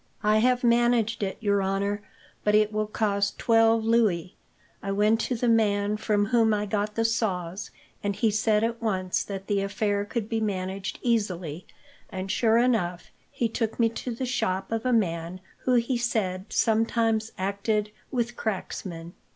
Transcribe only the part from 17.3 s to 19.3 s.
acted with cracksmen.